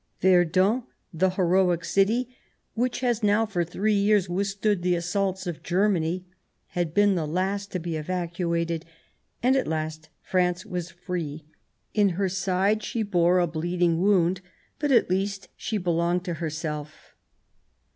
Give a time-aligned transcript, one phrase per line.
[0.19, 0.81] Verdun,
[1.13, 2.35] the heroic city,
[2.73, 6.23] which has now for three years withstood the assaults of Ger m^any,
[6.69, 8.83] had been the last to be evacuated,
[9.43, 11.45] and, at last, France was free;
[11.93, 14.41] in her side she bore a bleeding wound,
[14.79, 17.13] but, at least, she belonged to herself.